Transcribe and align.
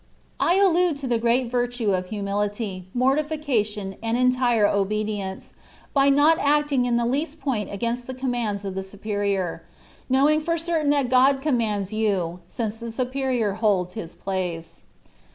I 0.39 0.55
allude 0.57 0.97
to 0.97 1.07
the 1.07 1.19
great 1.19 1.51
virtue 1.51 1.93
of 1.93 2.09
humility, 2.09 2.87
mortifica 2.97 3.63
tion, 3.63 3.97
and 4.01 4.17
entire 4.17 4.65
obedience, 4.65 5.53
by 5.93 6.09
not 6.09 6.39
acting 6.39 6.85
in 6.85 6.97
the 6.97 7.05
least 7.05 7.39
point 7.39 7.71
against 7.71 8.07
the 8.07 8.15
commands 8.15 8.65
of 8.65 8.73
the 8.73 8.81
Superior, 8.81 9.61
knowing 10.09 10.41
for 10.41 10.57
certain 10.57 10.89
that 10.89 11.09
God 11.11 11.39
commands 11.39 11.93
you, 11.93 12.39
since 12.47 12.79
the 12.79 12.89
Superior 12.91 13.53
holds 13.53 13.93
His 13.93 14.15
place. 14.15 14.85